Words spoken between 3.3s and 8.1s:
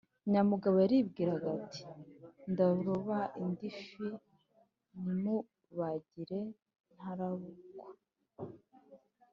indi fi nyimubagire ntarabukwa.”